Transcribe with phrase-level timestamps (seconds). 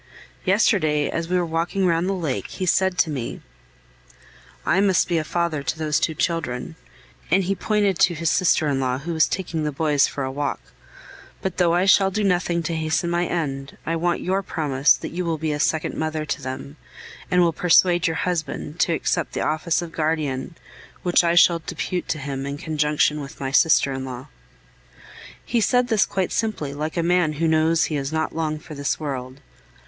[0.45, 3.39] Yesterday, as we were walking round the lake, he said to me:
[4.65, 6.75] "I must be a father to those two children,"
[7.29, 10.31] and he pointed to his sister in law, who was taking the boys for a
[10.31, 10.59] walk.
[11.43, 15.11] "But though I shall do nothing to hasten my end, I want your promise that
[15.11, 16.77] you will be a second mother to them,
[17.29, 20.55] and will persuade your husband to accept the office of guardian,
[21.03, 24.29] which I shall depute to him in conjunction with my sister in law."
[25.45, 28.73] He said this quite simply, like a man who knows he is not long for
[28.73, 29.41] this world.